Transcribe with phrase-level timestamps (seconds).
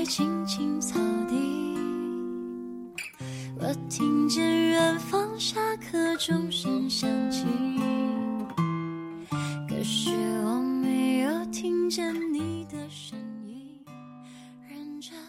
[0.00, 0.98] 在青青草
[1.28, 1.76] 地，
[3.58, 7.44] 我听见远方下课钟声响起，
[9.68, 10.10] 可是
[10.42, 13.84] 我没有听见你的声音。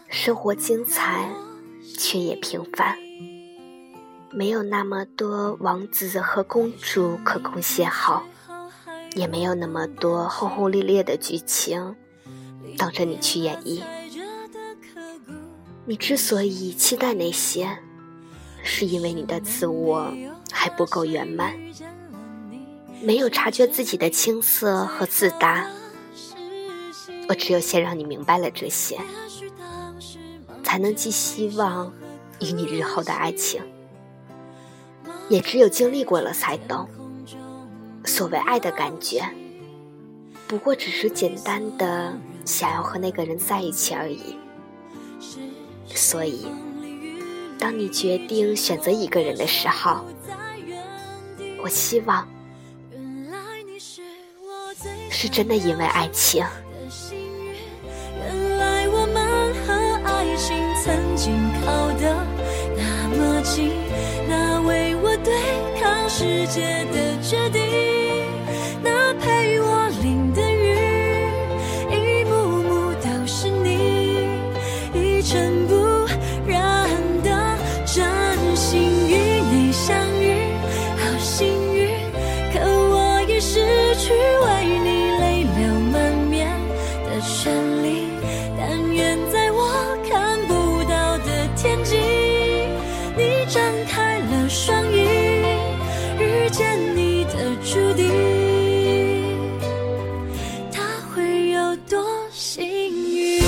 [0.08, 1.28] 生活精彩，
[1.98, 2.96] 却也平凡，
[4.30, 8.22] 没有那么多王子和公主可供邂逅，
[9.16, 11.94] 也没有那么多轰轰烈烈的剧情。
[12.78, 13.82] 等着你去演绎。
[15.84, 17.78] 你之所以期待那些，
[18.62, 20.12] 是因为你的自我
[20.50, 21.54] 还不够圆满，
[23.02, 25.68] 没有察觉自己的青涩和自大。
[27.28, 28.98] 我只有先让你明白了这些，
[30.62, 31.92] 才能寄希望
[32.40, 33.62] 于你日后的爱情。
[35.28, 36.88] 也只有经历过了，才懂
[38.04, 39.24] 所谓爱的感觉，
[40.46, 42.12] 不过只是简单的。
[42.44, 44.36] 想要和那个人在一起而已，
[46.02, 46.48] 所以，
[47.60, 50.04] 当你决定选择一个人的时候，
[51.62, 52.26] 我希望
[55.08, 56.44] 是真的因为爱情。
[58.18, 59.72] 原来我们和
[60.04, 62.26] 爱情曾经靠得
[62.76, 63.70] 那么近，
[64.28, 65.32] 那为我对
[65.80, 67.62] 抗世界的决定。
[68.82, 71.30] 那陪我淋的雨，
[71.92, 74.26] 一幕幕都是你，
[74.92, 75.81] 一尘不
[83.94, 84.46] 去为
[84.82, 86.50] 你泪流满面
[87.04, 88.08] 的权利
[88.56, 88.60] 但
[88.92, 89.58] 愿在我
[90.08, 91.96] 看不到的天际。
[93.16, 94.96] 你张开了双翼
[96.18, 98.08] 遇见你的注定。
[100.72, 100.82] 她
[101.14, 103.42] 会有多幸运？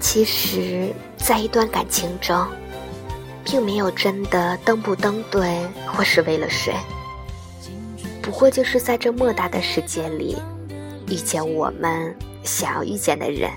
[0.00, 2.46] 其实在一段感情中
[3.44, 6.74] 并没有真的登不登对，或是为了谁，
[8.22, 10.36] 不过就是在这莫大的世界里，
[11.08, 13.50] 遇见我们想要遇见的人。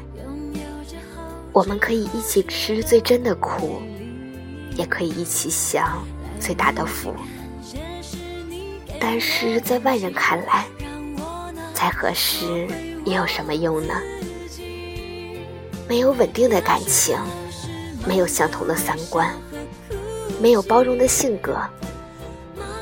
[1.54, 3.82] 我们可以一起吃最真的苦，
[4.76, 6.06] 也可以一起享
[6.40, 7.16] 最大的福。
[9.00, 10.66] 但是在外人看来，
[11.74, 12.68] 再合适
[13.06, 13.94] 又有什么用呢？
[15.88, 17.18] 没有稳定的感情，
[18.06, 19.34] 没有相同的三观，
[20.40, 21.60] 没有包容的性格，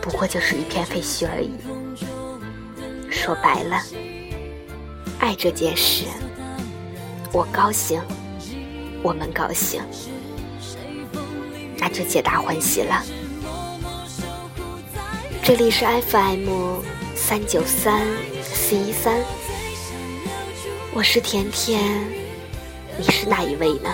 [0.01, 1.51] 不过就是一片废墟而已。
[3.09, 3.81] 说白了，
[5.19, 6.05] 爱这件事，
[7.31, 8.01] 我高兴，
[9.01, 9.81] 我们高兴，
[11.77, 13.01] 那就皆大欢喜了。
[15.41, 16.81] 这里是 FM
[17.15, 18.05] 三九三
[18.43, 19.23] 四一三，
[20.93, 21.81] 我是甜甜。
[22.97, 23.93] 你是哪一位呢？